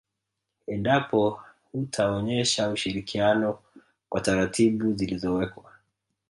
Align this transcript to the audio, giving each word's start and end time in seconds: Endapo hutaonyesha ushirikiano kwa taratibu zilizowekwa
Endapo 0.73 1.41
hutaonyesha 1.71 2.69
ushirikiano 2.69 3.59
kwa 4.09 4.21
taratibu 4.21 4.93
zilizowekwa 4.93 5.71